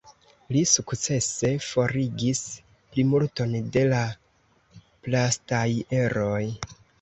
Li 0.55 0.61
sukcese 0.69 1.51
forigis 1.65 2.41
plimulton 2.95 3.53
de 3.77 3.85
la 3.93 4.01
plastaj 5.09 5.67
eroj. 6.01 6.43